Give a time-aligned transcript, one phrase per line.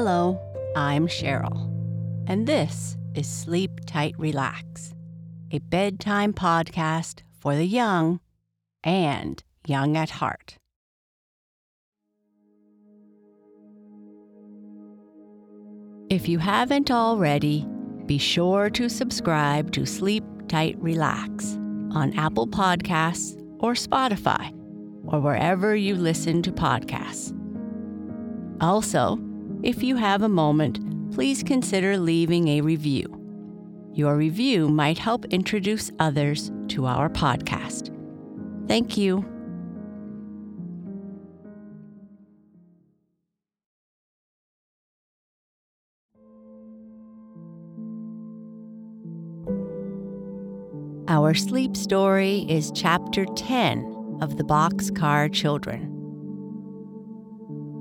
[0.00, 0.38] Hello,
[0.76, 1.64] I'm Cheryl,
[2.28, 4.94] and this is Sleep Tight Relax,
[5.50, 8.20] a bedtime podcast for the young
[8.84, 10.56] and young at heart.
[16.08, 17.66] If you haven't already,
[18.06, 21.56] be sure to subscribe to Sleep Tight Relax
[21.90, 24.52] on Apple Podcasts or Spotify
[25.08, 27.34] or wherever you listen to podcasts.
[28.60, 29.18] Also,
[29.62, 30.78] if you have a moment,
[31.12, 33.14] please consider leaving a review.
[33.92, 37.92] Your review might help introduce others to our podcast.
[38.68, 39.24] Thank you.
[51.08, 55.94] Our sleep story is Chapter 10 of the Boxcar Children.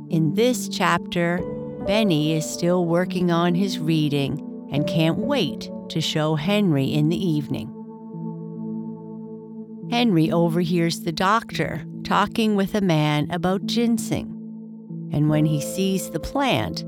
[0.09, 1.39] In this chapter,
[1.87, 4.43] Benny is still working on his reading
[4.73, 7.73] and can't wait to show Henry in the evening.
[9.89, 14.27] Henry overhears the doctor talking with a man about ginseng,
[15.13, 16.83] and when he sees the plant,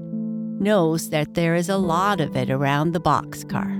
[0.59, 3.77] knows that there is a lot of it around the boxcar.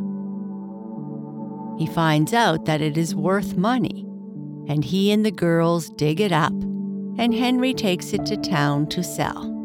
[1.77, 4.05] He finds out that it is worth money,
[4.69, 6.53] and he and the girls dig it up,
[7.17, 9.58] and Henry takes it to town to sell.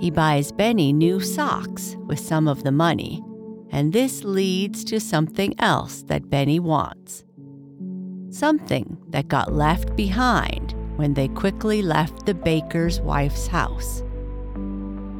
[0.00, 3.22] He buys Benny new socks with some of the money,
[3.70, 7.22] and this leads to something else that Benny wants.
[8.30, 14.02] Something that got left behind when they quickly left the baker's wife's house.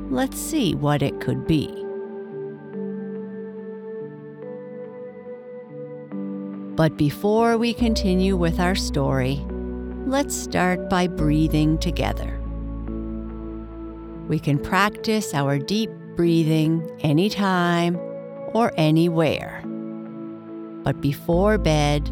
[0.08, 1.68] Let's see what it could be.
[6.74, 9.44] But before we continue with our story,
[10.06, 12.39] let's start by breathing together.
[14.30, 17.96] We can practice our deep breathing anytime
[18.54, 19.64] or anywhere.
[20.84, 22.08] But before bed,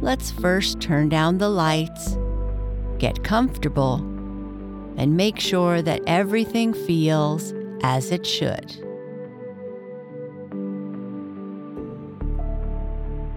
[0.00, 2.16] let's first turn down the lights,
[2.98, 3.96] get comfortable,
[4.96, 7.52] and make sure that everything feels
[7.82, 8.86] as it should.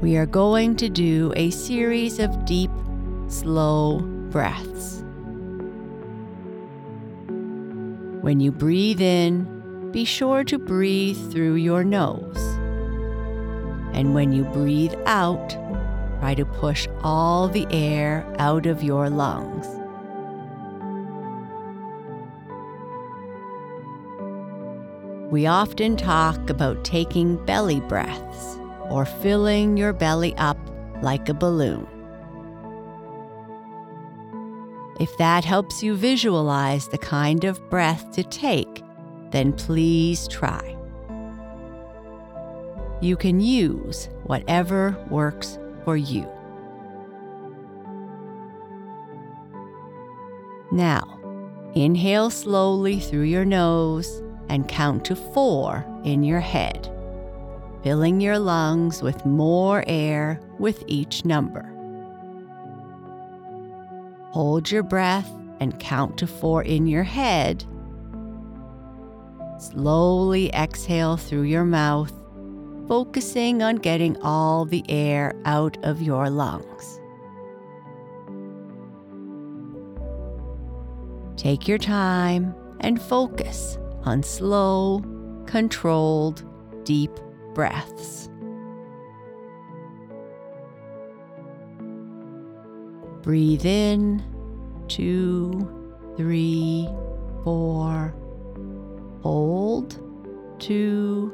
[0.02, 2.72] we are going to do a series of deep,
[3.28, 4.00] slow
[4.32, 5.04] breaths.
[8.22, 12.38] When you breathe in, be sure to breathe through your nose.
[13.94, 15.52] And when you breathe out,
[16.20, 19.68] try to push all the air out of your lungs.
[25.32, 28.60] We often talk about taking belly breaths
[28.90, 30.58] or filling your belly up
[31.02, 31.88] like a balloon.
[35.00, 38.84] If that helps you visualize the kind of breath to take,
[39.32, 40.76] then please try.
[43.02, 46.28] You can use whatever works for you.
[50.72, 51.20] Now,
[51.76, 56.94] inhale slowly through your nose and count to four in your head
[57.84, 61.79] filling your lungs with more air with each number.
[64.32, 65.30] Hold your breath
[65.60, 67.66] and count to four in your head.
[69.60, 72.14] Slowly exhale through your mouth,
[72.88, 77.00] focusing on getting all the air out of your lungs.
[81.36, 85.02] Take your time and focus on slow,
[85.46, 86.44] controlled,
[86.84, 87.12] deep
[87.54, 88.30] breaths.
[93.22, 94.24] Breathe in,
[94.88, 95.52] two,
[96.16, 96.88] three,
[97.44, 98.16] four.
[99.22, 100.00] Hold,
[100.60, 101.34] two,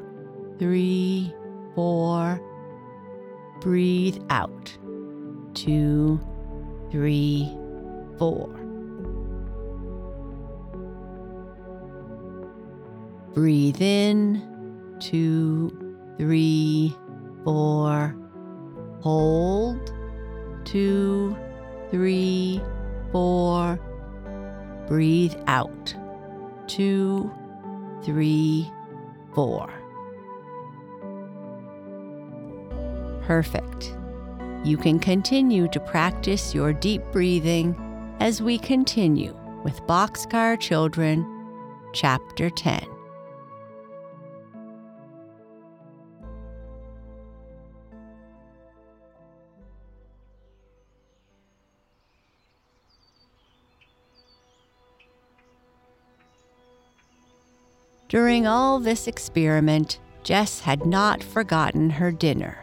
[0.57, 1.33] three,
[1.75, 2.41] four.
[3.61, 4.75] Breathe out,
[5.53, 6.19] two,
[6.91, 7.55] three,
[8.17, 8.49] four.
[13.33, 14.41] Breathe in,
[14.99, 15.69] two,
[16.17, 16.95] three,
[17.43, 18.15] four.
[19.01, 19.93] Hold,
[20.63, 21.37] two,
[21.91, 22.61] three,
[23.11, 23.79] four.
[24.87, 25.95] Breathe out,
[26.67, 27.31] two,
[28.03, 28.71] three,
[29.33, 29.71] four.
[33.23, 33.97] Perfect.
[34.63, 37.75] You can continue to practice your deep breathing
[38.19, 41.25] as we continue with Boxcar Children,
[41.93, 42.94] Chapter 10.
[58.07, 62.57] During all this experiment, Jess had not forgotten her dinner.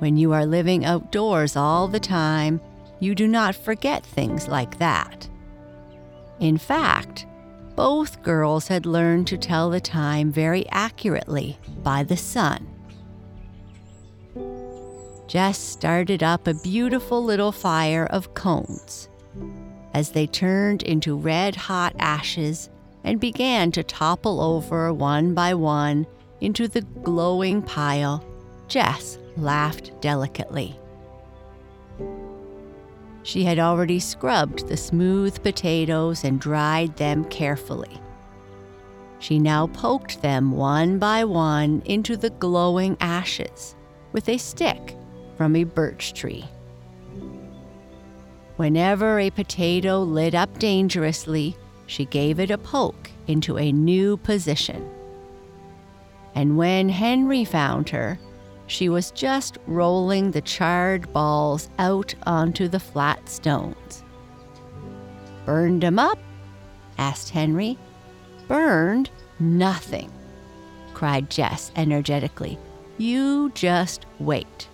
[0.00, 2.60] When you are living outdoors all the time,
[2.98, 5.28] you do not forget things like that.
[6.40, 7.26] In fact,
[7.76, 12.68] both girls had learned to tell the time very accurately by the sun.
[15.26, 19.08] Jess started up a beautiful little fire of cones.
[19.92, 22.68] As they turned into red hot ashes
[23.04, 26.06] and began to topple over one by one
[26.40, 28.24] into the glowing pile,
[28.66, 30.78] Jess laughed delicately.
[33.22, 38.00] She had already scrubbed the smooth potatoes and dried them carefully.
[39.18, 43.74] She now poked them one by one into the glowing ashes
[44.12, 44.96] with a stick
[45.36, 46.44] from a birch tree.
[48.56, 51.56] Whenever a potato lit up dangerously,
[51.86, 54.88] she gave it a poke into a new position.
[56.34, 58.18] And when Henry found her,
[58.66, 64.02] she was just rolling the charred balls out onto the flat stones.
[65.44, 66.18] Burned 'em up?
[66.98, 67.78] asked Henry.
[68.48, 69.10] Burned?
[69.38, 70.10] Nothing,
[70.94, 72.58] cried Jess energetically.
[72.98, 74.68] You just wait.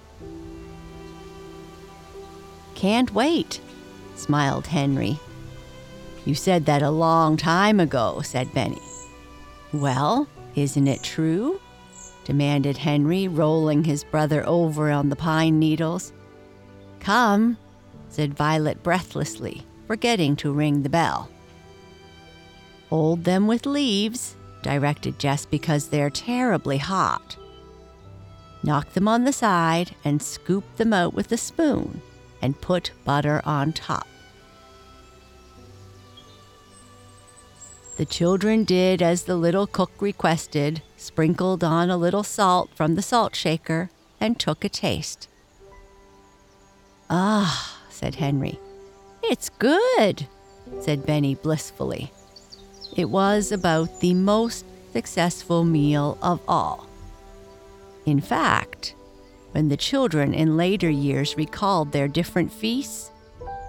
[2.75, 3.61] Can't wait,
[4.17, 5.19] smiled Henry.
[6.25, 8.83] You said that a long time ago, said Benny.
[9.73, 11.61] Well, isn't it true?
[12.25, 16.13] demanded Henry, rolling his brother over on the pine needles.
[17.01, 17.57] Come,
[18.09, 21.31] said Violet breathlessly, forgetting to ring the bell.
[22.91, 27.37] Hold them with leaves, directed Jess because they're terribly hot.
[28.63, 32.03] Knock them on the side and scoop them out with a spoon
[32.43, 34.07] and put butter on top.
[38.01, 43.03] The children did as the little cook requested, sprinkled on a little salt from the
[43.03, 45.29] salt shaker, and took a taste.
[47.11, 48.59] Ah, said Henry.
[49.23, 50.27] It's good,
[50.81, 52.11] said Benny blissfully.
[52.97, 54.65] It was about the most
[54.95, 56.87] successful meal of all.
[58.07, 58.95] In fact,
[59.53, 63.11] when the children in later years recalled their different feasts,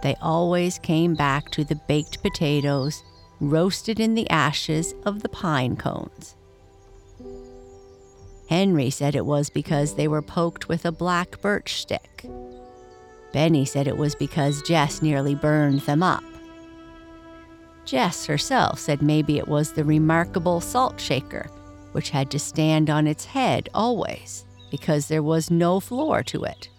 [0.01, 3.03] they always came back to the baked potatoes
[3.41, 6.35] roasted in the ashes of the pine cones.
[8.47, 12.25] Henry said it was because they were poked with a black birch stick.
[13.33, 16.23] Benny said it was because Jess nearly burned them up.
[17.85, 21.49] Jess herself said maybe it was the remarkable salt shaker,
[21.93, 26.69] which had to stand on its head always because there was no floor to it.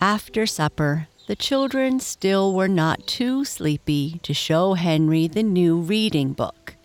[0.00, 6.32] After supper, the children still were not too sleepy to show Henry the new reading
[6.32, 6.76] book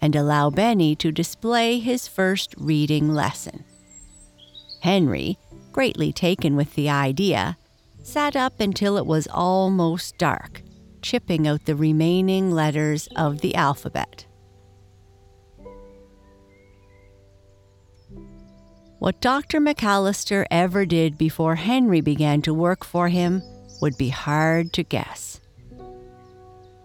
[0.00, 3.64] and allow Benny to display his first reading lesson.
[4.82, 5.38] Henry,
[5.72, 7.58] greatly taken with the idea,
[8.02, 10.62] sat up until it was almost dark,
[11.02, 14.24] chipping out the remaining letters of the alphabet.
[19.00, 19.60] What Dr.
[19.60, 23.42] McAllister ever did before Henry began to work for him
[23.80, 25.40] would be hard to guess.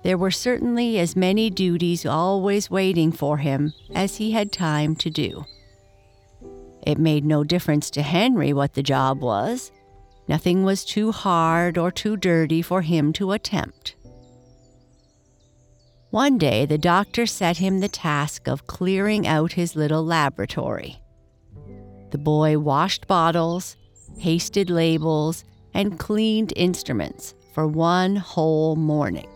[0.04, 5.10] There were certainly as many duties always waiting for him as he had time to
[5.10, 5.46] do.
[6.86, 9.72] It made no difference to Henry what the job was.
[10.28, 13.96] Nothing was too hard or too dirty for him to attempt.
[16.12, 21.02] One day, the doctor set him the task of clearing out his little laboratory.
[22.12, 23.76] The boy washed bottles,
[24.20, 25.44] pasted labels,
[25.76, 29.30] and cleaned instruments for one whole morning.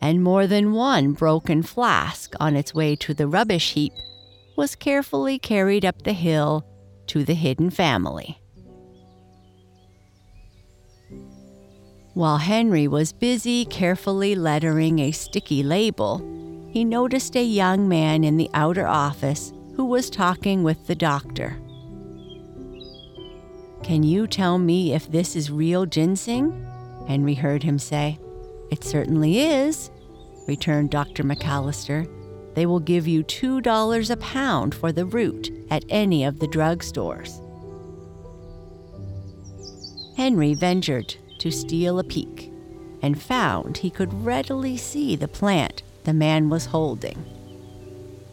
[0.00, 3.92] And more than one broken flask on its way to the rubbish heap
[4.56, 6.64] was carefully carried up the hill
[7.08, 8.40] to the hidden family.
[12.14, 16.18] While Henry was busy carefully lettering a sticky label,
[16.70, 21.56] he noticed a young man in the outer office who was talking with the doctor.
[23.82, 26.66] Can you tell me if this is real ginseng?
[27.06, 28.18] Henry heard him say.
[28.70, 29.90] It certainly is,
[30.46, 31.24] returned Dr.
[31.24, 32.06] McAllister.
[32.54, 37.42] They will give you $2 a pound for the root at any of the drugstores.
[40.16, 42.52] Henry ventured to steal a peek
[43.00, 47.24] and found he could readily see the plant the man was holding.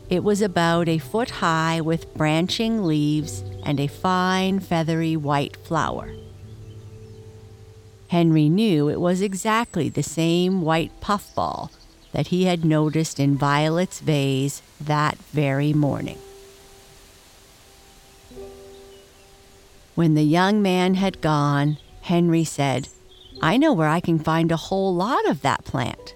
[0.07, 6.13] It was about a foot high with branching leaves and a fine, feathery white flower.
[8.09, 11.71] Henry knew it was exactly the same white puffball
[12.11, 16.19] that he had noticed in Violet's vase that very morning.
[19.95, 22.89] When the young man had gone, Henry said,
[23.41, 26.13] I know where I can find a whole lot of that plant.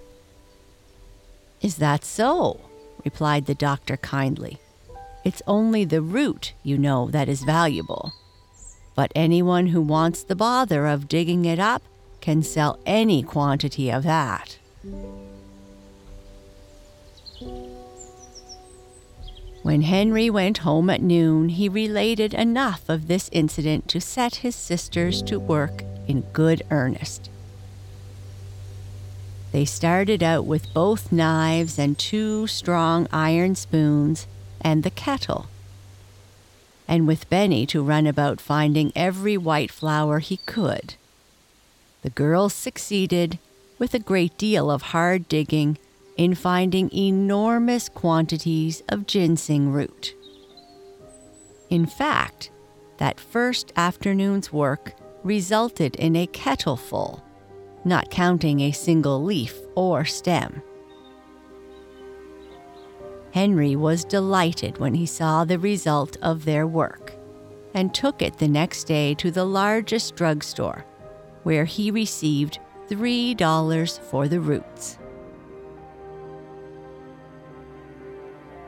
[1.62, 2.60] Is that so?
[3.04, 4.60] Replied the doctor kindly.
[5.24, 8.14] It's only the root, you know, that is valuable.
[8.96, 11.84] But anyone who wants the bother of digging it up
[12.22, 14.58] can sell any quantity of that.
[19.62, 24.56] When Henry went home at noon, he related enough of this incident to set his
[24.56, 27.30] sisters to work in good earnest.
[29.52, 34.28] They started out with both knives and two strong iron spoons
[34.62, 35.48] and the kettle,
[36.88, 40.96] and with Benny to run about finding every white flower he could.
[42.04, 43.40] The girls succeeded,
[43.78, 45.78] with a great deal of hard digging,
[46.16, 50.14] in finding enormous quantities of ginseng root.
[51.70, 52.52] In fact,
[52.98, 57.24] that first afternoon's work resulted in a kettleful,
[57.90, 60.62] not counting a single leaf or stem.
[63.32, 67.14] Henry was delighted when he saw the result of their work
[67.74, 70.86] and took it the next day to the largest drugstore,
[71.44, 74.98] where he received $3 for the roots.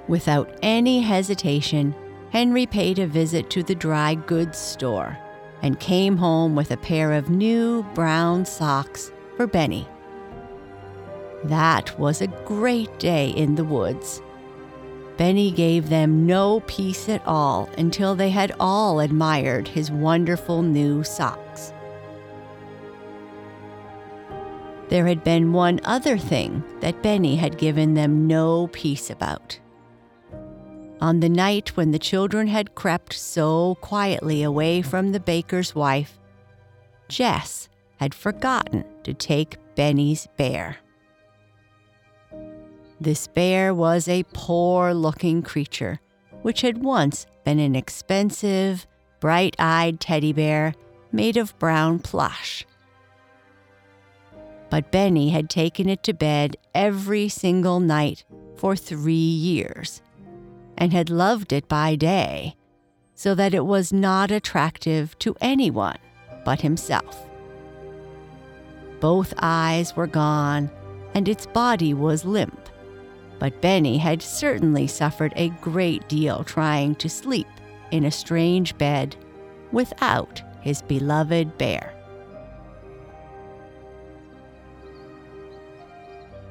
[0.08, 1.96] Without any hesitation,
[2.32, 5.18] Henry paid a visit to the dry goods store
[5.62, 9.88] and came home with a pair of new brown socks for Benny.
[11.44, 14.22] That was a great day in the woods.
[15.18, 21.04] Benny gave them no peace at all until they had all admired his wonderful new
[21.04, 21.74] socks.
[24.90, 29.58] There had been one other thing that Benny had given them no peace about.
[31.02, 36.20] On the night when the children had crept so quietly away from the baker's wife,
[37.10, 40.78] Jess had forgotten to take Benny's bear.
[43.00, 46.00] This bear was a poor looking creature,
[46.44, 48.86] which had once been an expensive,
[49.20, 50.76] bright eyed teddy bear
[51.12, 52.64] made of brown plush.
[54.70, 58.24] But Benny had taken it to bed every single night
[58.56, 60.04] for three years
[60.82, 62.56] and had loved it by day,
[63.14, 66.00] so that it was not attractive to anyone
[66.44, 67.30] but himself.
[69.00, 70.72] Both eyes were gone,
[71.14, 72.68] and its body was limp,
[73.38, 77.48] but Benny had certainly suffered a great deal trying to sleep
[77.92, 79.16] in a strange bed
[79.72, 81.94] without his beloved bear.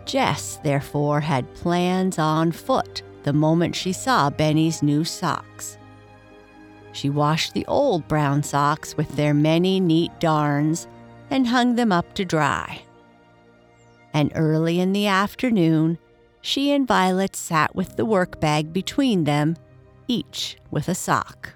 [0.05, 5.77] Jess, therefore, had plans on foot the moment she saw Benny's new socks.
[6.93, 10.89] She washed the old brown socks with their many neat darns
[11.31, 12.83] and hung them up to dry.
[14.13, 15.99] And early in the afternoon,
[16.41, 19.57] she and Violet sat with the work bag between them,
[20.09, 21.55] each with a sock.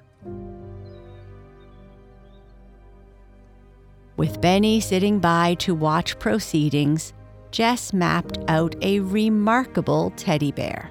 [4.17, 7.13] With Benny sitting by to watch proceedings,
[7.51, 10.91] Jess mapped out a remarkable teddy bear.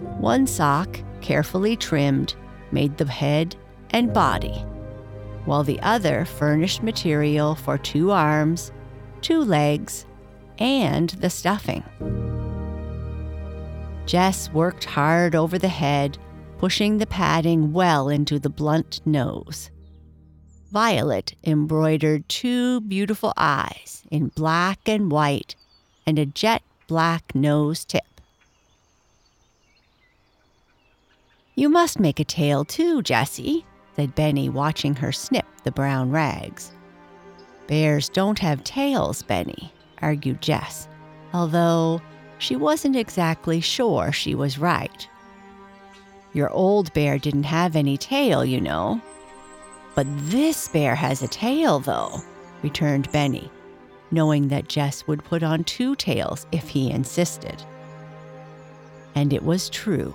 [0.00, 2.34] One sock, carefully trimmed,
[2.72, 3.54] made the head
[3.90, 4.64] and body,
[5.44, 8.72] while the other furnished material for two arms,
[9.20, 10.06] two legs,
[10.58, 11.84] and the stuffing.
[14.06, 16.18] Jess worked hard over the head,
[16.58, 19.70] pushing the padding well into the blunt nose.
[20.72, 25.56] Violet embroidered two beautiful eyes in black and white
[26.06, 28.02] and a jet black nose tip.
[31.60, 36.72] You must make a tail too, Jessie, said Benny, watching her snip the brown rags.
[37.66, 40.88] Bears don't have tails, Benny, argued Jess,
[41.34, 42.00] although
[42.38, 45.06] she wasn't exactly sure she was right.
[46.32, 48.98] Your old bear didn't have any tail, you know.
[49.94, 52.22] But this bear has a tail, though,
[52.62, 53.50] returned Benny,
[54.10, 57.62] knowing that Jess would put on two tails if he insisted.
[59.14, 60.14] And it was true.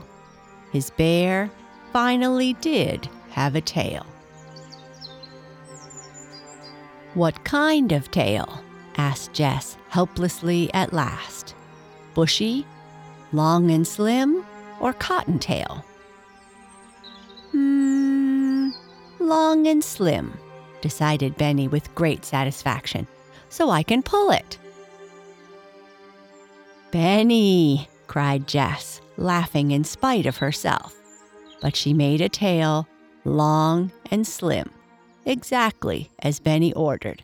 [0.76, 1.50] His bear
[1.94, 4.06] finally did have a tail.
[7.14, 8.62] What kind of tail?
[8.98, 11.56] asked Jess helplessly at last.
[12.14, 12.66] Bushy,
[13.32, 14.46] long and slim,
[14.82, 15.86] or cottontail?
[17.54, 18.72] Hmm,
[19.20, 20.38] long and slim,
[20.82, 23.08] decided Benny with great satisfaction,
[23.48, 24.58] so I can pull it.
[26.92, 30.96] Benny, cried Jess, laughing in spite of herself.
[31.62, 32.88] But she made a tail,
[33.24, 34.70] long and slim,
[35.26, 37.24] exactly as Benny ordered,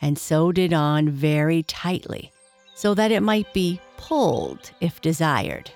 [0.00, 2.32] and sewed it on very tightly
[2.74, 5.70] so that it might be pulled if desired.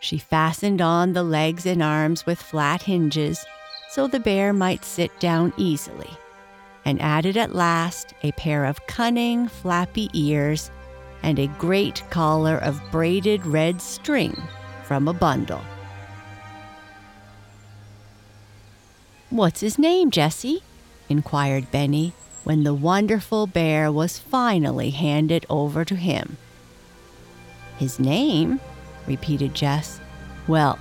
[0.00, 3.44] She fastened on the legs and arms with flat hinges
[3.90, 6.10] so the bear might sit down easily,
[6.84, 10.70] and added at last a pair of cunning, flappy ears
[11.22, 14.36] and a great collar of braided red string
[14.84, 15.62] from a bundle.
[19.30, 20.62] What's his name, Jessie?
[21.08, 22.12] inquired Benny
[22.44, 26.36] when the wonderful bear was finally handed over to him.
[27.76, 28.60] His name?
[29.06, 30.00] repeated Jess.
[30.46, 30.78] Well,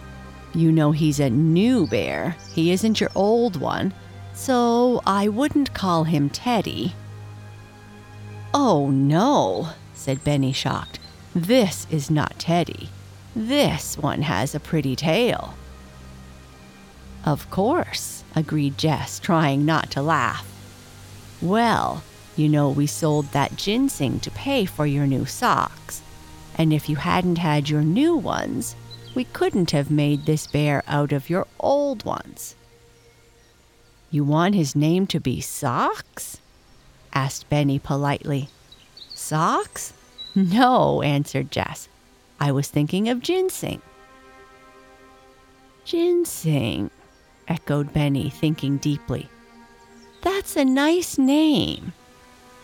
[0.53, 2.37] you know he's a new bear.
[2.53, 3.93] He isn't your old one,
[4.33, 6.93] so I wouldn't call him Teddy.
[8.53, 10.99] Oh, no, said Benny, shocked.
[11.33, 12.89] This is not Teddy.
[13.35, 15.55] This one has a pretty tail.
[17.25, 20.45] Of course, agreed Jess, trying not to laugh.
[21.41, 22.03] Well,
[22.35, 26.01] you know, we sold that ginseng to pay for your new socks.
[26.57, 28.75] And if you hadn't had your new ones,
[29.15, 32.55] we couldn't have made this bear out of your old ones.
[34.11, 36.39] You want his name to be Socks?
[37.13, 38.49] asked Benny politely.
[39.15, 39.93] Socks?
[40.35, 41.87] No, answered Jess.
[42.39, 43.81] I was thinking of ginseng.
[45.85, 46.91] Ginseng,
[47.47, 49.29] echoed Benny, thinking deeply.
[50.21, 51.93] That's a nice name.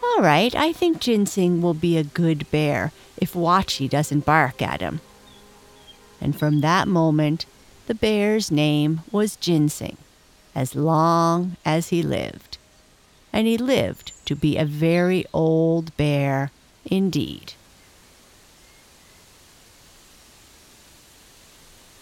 [0.04, 4.82] All right, I think Ginseng will be a good bear if Watchy doesn't bark at
[4.82, 5.00] him.
[6.20, 7.46] And from that moment,
[7.88, 9.98] the bear's name was Ginseng,
[10.54, 12.51] as long as he lived.
[13.34, 16.52] And he lived to be a very old bear
[16.86, 17.54] indeed.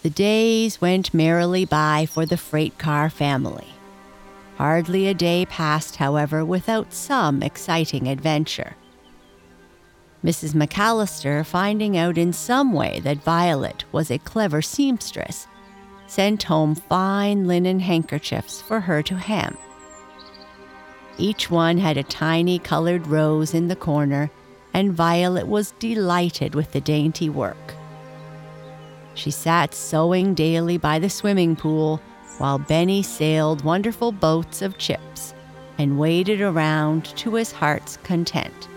[0.02, 3.68] The days went merrily by for the freight car family.
[4.56, 8.76] Hardly a day passed, however, without some exciting adventure.
[10.24, 10.52] Mrs.
[10.52, 15.46] McAllister, finding out in some way that Violet was a clever seamstress,
[16.06, 19.56] sent home fine linen handkerchiefs for her to hem.
[21.20, 24.30] Each one had a tiny colored rose in the corner
[24.72, 27.74] and Violet was delighted with the dainty work.
[29.14, 32.00] She sat sewing daily by the swimming pool
[32.38, 35.34] while Benny sailed wonderful boats of chips
[35.76, 38.68] and waded around to his heart's content.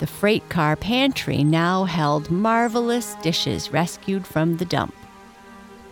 [0.00, 4.94] The freight car pantry now held marvelous dishes rescued from the dump.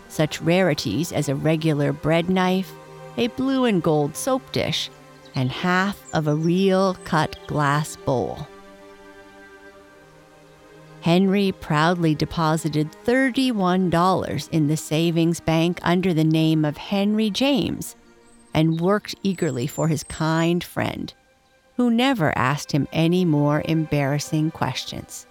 [0.09, 2.73] Such rarities as a regular bread knife,
[3.17, 4.91] a blue and gold soap dish,
[5.35, 8.47] and half of a real cut glass bowl.
[11.01, 17.97] Henry proudly deposited $31 in the savings bank under the name of Henry James
[18.55, 21.13] and worked eagerly for his kind friend,
[21.77, 25.27] who never asked him any more embarrassing questions.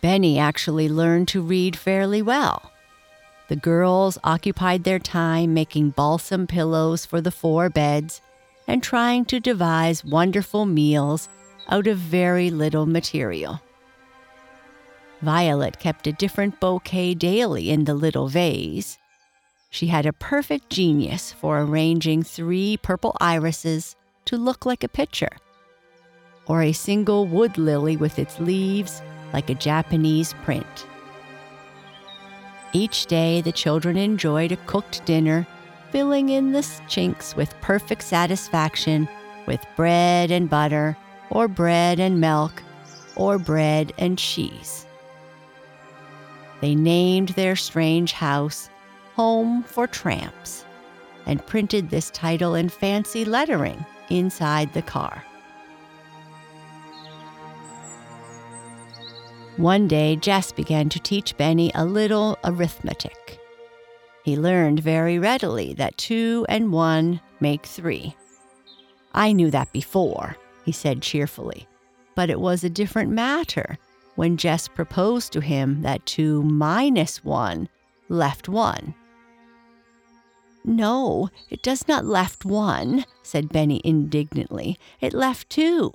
[0.00, 2.70] Benny actually learned to read fairly well
[3.48, 8.20] the girls occupied their time making balsam pillows for the four beds
[8.66, 11.28] and trying to devise wonderful meals
[11.68, 13.60] out of very little material.
[15.22, 18.98] Violet kept a different bouquet daily in the little vase.
[19.70, 25.36] She had a perfect genius for arranging three purple irises to look like a picture,
[26.46, 30.86] or a single wood lily with its leaves like a Japanese print.
[32.72, 35.46] Each day, the children enjoyed a cooked dinner,
[35.90, 39.08] filling in the chinks with perfect satisfaction
[39.46, 40.96] with bread and butter,
[41.30, 42.62] or bread and milk,
[43.16, 44.86] or bread and cheese.
[46.60, 48.68] They named their strange house
[49.14, 50.64] Home for Tramps
[51.26, 55.24] and printed this title in fancy lettering inside the car.
[59.58, 63.40] One day, Jess began to teach Benny a little arithmetic.
[64.22, 68.14] He learned very readily that two and one make three.
[69.12, 71.66] I knew that before, he said cheerfully,
[72.14, 73.78] but it was a different matter
[74.14, 77.68] when Jess proposed to him that two minus one
[78.08, 78.94] left one.
[80.64, 84.78] No, it does not left one, said Benny indignantly.
[85.00, 85.92] It left two.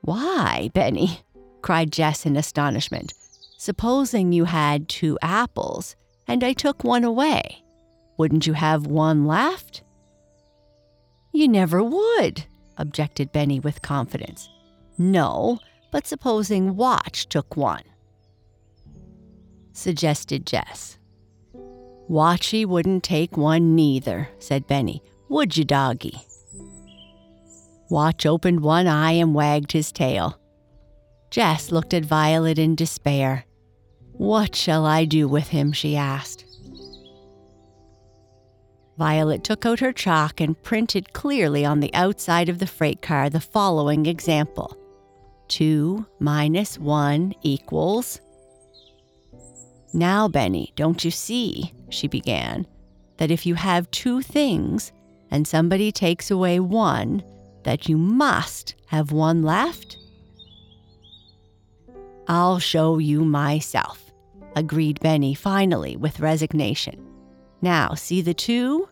[0.00, 1.20] Why, Benny?
[1.62, 3.12] Cried Jess in astonishment.
[3.58, 7.64] Supposing you had two apples and I took one away,
[8.16, 9.82] wouldn't you have one left?
[11.32, 14.48] You never would, objected Benny with confidence.
[14.98, 15.58] No,
[15.90, 17.82] but supposing Watch took one,
[19.72, 20.98] suggested Jess.
[22.08, 25.02] Watchy wouldn't take one neither, said Benny.
[25.28, 26.20] Would you, doggy?
[27.90, 30.38] Watch opened one eye and wagged his tail.
[31.30, 33.44] Jess looked at Violet in despair.
[34.12, 35.72] What shall I do with him?
[35.72, 36.44] she asked.
[38.98, 43.30] Violet took out her chalk and printed clearly on the outside of the freight car
[43.30, 44.76] the following example
[45.48, 48.20] 2 minus 1 equals.
[49.94, 52.66] Now, Benny, don't you see, she began,
[53.18, 54.92] that if you have two things
[55.30, 57.22] and somebody takes away one,
[57.62, 59.96] that you must have one left?
[62.28, 64.08] I'll show you myself
[64.58, 67.06] agreed Benny finally with resignation.
[67.62, 68.88] Now, see the two?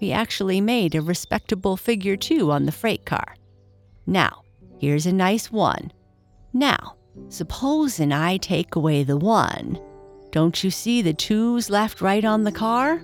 [0.00, 3.34] We actually made a respectable figure two on the freight car.
[4.06, 4.42] Now,
[4.78, 5.90] here's a nice one.
[6.52, 6.96] Now,
[7.28, 9.80] supposin' I take away the one,
[10.30, 13.02] don't you see the twos left right on the car?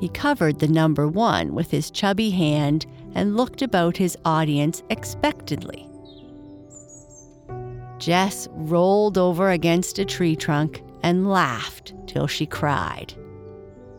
[0.00, 5.88] He covered the number one with his chubby hand and looked about his audience expectantly.
[7.98, 13.14] Jess rolled over against a tree trunk and laughed till she cried.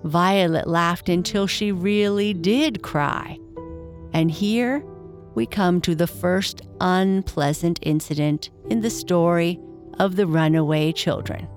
[0.03, 3.37] Violet laughed until she really did cry.
[4.13, 4.83] And here
[5.35, 9.59] we come to the first unpleasant incident in the story
[9.99, 11.47] of the runaway children.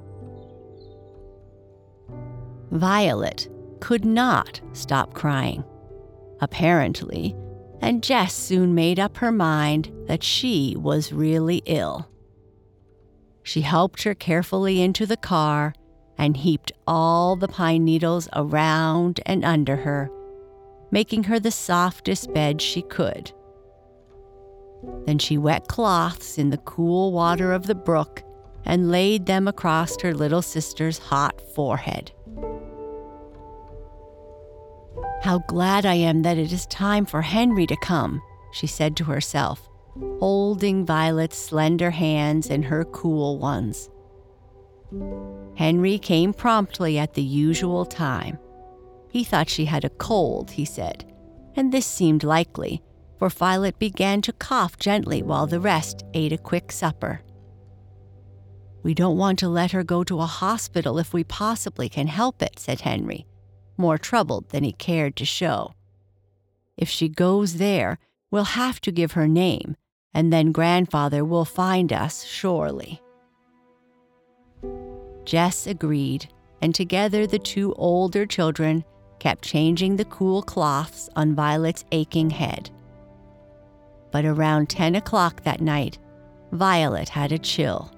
[2.70, 3.48] Violet
[3.80, 5.64] could not stop crying,
[6.40, 7.36] apparently,
[7.80, 12.08] and Jess soon made up her mind that she was really ill.
[13.42, 15.74] She helped her carefully into the car
[16.16, 20.10] and heaped all the pine needles around and under her,
[20.90, 23.32] making her the softest bed she could.
[25.06, 28.22] Then she wet cloths in the cool water of the brook
[28.64, 32.12] and laid them across her little sister's hot forehead.
[35.22, 38.20] How glad I am that it is time for Henry to come,
[38.52, 39.68] she said to herself
[40.18, 43.90] holding Violet's slender hands in her cool ones.
[45.54, 48.38] Henry came promptly at the usual time.
[49.10, 51.04] He thought she had a cold, he said,
[51.54, 52.82] and this seemed likely,
[53.18, 57.20] for Violet began to cough gently while the rest ate a quick supper.
[58.82, 62.42] We don't want to let her go to a hospital if we possibly can help
[62.42, 63.26] it, said Henry,
[63.76, 65.74] more troubled than he cared to show.
[66.76, 67.98] If she goes there,
[68.30, 69.76] we'll have to give her name,
[70.14, 73.00] and then grandfather will find us surely.
[75.24, 76.28] Jess agreed,
[76.60, 78.84] and together the two older children
[79.18, 82.70] kept changing the cool cloths on Violet's aching head.
[84.10, 85.98] But around 10 o'clock that night,
[86.52, 87.90] Violet had a chill.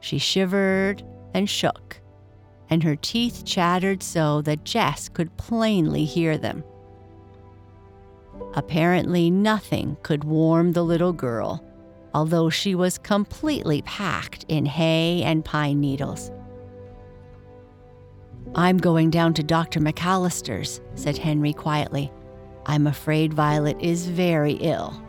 [0.00, 1.02] She shivered
[1.32, 2.00] and shook,
[2.68, 6.62] and her teeth chattered so that Jess could plainly hear them.
[8.54, 11.64] Apparently, nothing could warm the little girl,
[12.14, 16.30] although she was completely packed in hay and pine needles.
[18.54, 19.80] I'm going down to Dr.
[19.80, 22.10] McAllister's, said Henry quietly.
[22.64, 25.02] I'm afraid Violet is very ill.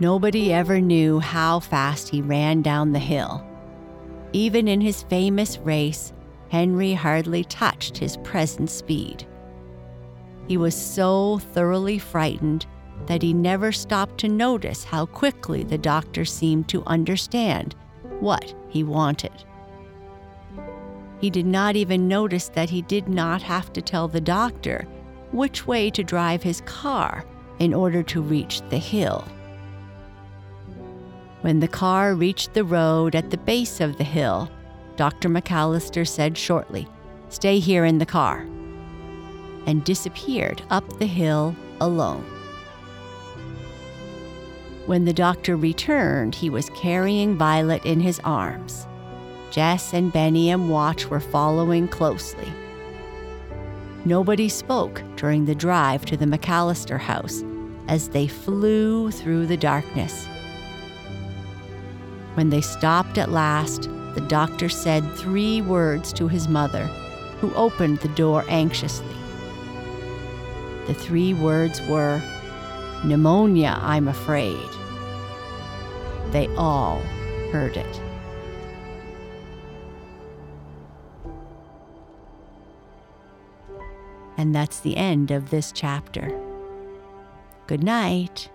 [0.00, 3.46] Nobody ever knew how fast he ran down the hill.
[4.32, 6.14] Even in his famous race,
[6.48, 9.26] Henry hardly touched his present speed.
[10.50, 12.66] He was so thoroughly frightened
[13.06, 17.76] that he never stopped to notice how quickly the doctor seemed to understand
[18.18, 19.44] what he wanted.
[21.20, 24.88] He did not even notice that he did not have to tell the doctor
[25.30, 27.24] which way to drive his car
[27.60, 29.24] in order to reach the hill.
[31.42, 34.50] When the car reached the road at the base of the hill,
[34.96, 35.28] Dr.
[35.28, 36.88] McAllister said shortly,
[37.28, 38.48] Stay here in the car
[39.66, 42.24] and disappeared up the hill alone.
[44.86, 48.86] When the doctor returned, he was carrying Violet in his arms.
[49.50, 52.52] Jess and Benny and Watch were following closely.
[54.04, 57.44] Nobody spoke during the drive to the McAllister house
[57.86, 60.26] as they flew through the darkness.
[62.34, 63.82] When they stopped at last,
[64.14, 66.86] the doctor said three words to his mother,
[67.40, 69.19] who opened the door anxiously.
[70.90, 72.20] The three words were,
[73.04, 74.58] Pneumonia, I'm afraid.
[76.32, 76.98] They all
[77.52, 78.00] heard it.
[84.36, 86.36] And that's the end of this chapter.
[87.68, 88.50] Good night.